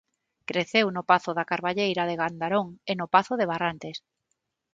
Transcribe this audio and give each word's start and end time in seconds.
Creceu 0.49 0.87
no 0.95 1.03
pazo 1.11 1.31
da 1.37 1.47
Carballeira 1.51 2.03
de 2.09 2.15
Gandarón 2.21 2.67
e 2.91 2.93
no 2.99 3.07
pazo 3.15 3.33
de 3.39 3.49
Barrantes. 3.51 3.97